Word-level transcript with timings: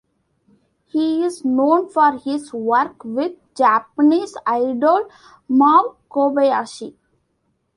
He 0.87 1.23
is 1.23 1.45
known 1.45 1.87
for 1.87 2.13
his 2.17 2.51
work 2.55 3.05
with 3.05 3.33
Japanese 3.53 4.35
idol 4.47 5.07
Mao 5.47 5.97
Kobayashi. 6.09 6.95